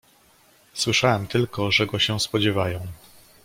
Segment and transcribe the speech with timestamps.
[0.73, 2.79] "Słyszałem tylko, że go się spodziewają."